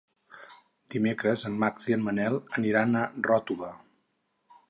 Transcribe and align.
Dimecres 0.95 1.43
en 1.49 1.59
Max 1.65 1.85
i 1.91 1.97
en 1.97 2.07
Manel 2.07 2.39
aniran 2.61 2.97
a 3.01 3.05
Ròtova. 3.31 3.73